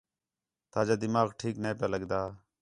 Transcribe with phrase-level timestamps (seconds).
[0.73, 2.21] تاجا دماغ ٹھیک نے پِیا لڳدا